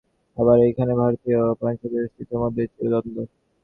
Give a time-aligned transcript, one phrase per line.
[0.37, 3.17] আবার এইখানেই ভারতীয় ও পাশ্চাত্য চিন্তাপ্রণালীর মধ্যে চিরদ্বন্দ্ব।